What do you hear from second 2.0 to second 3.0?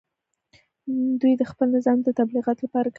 د تبلیغاتو لپاره کار کوي